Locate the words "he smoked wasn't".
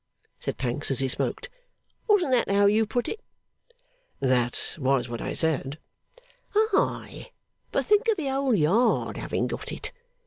0.97-2.31